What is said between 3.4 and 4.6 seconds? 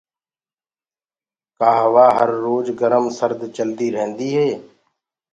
چلدي ريهنٚدي هي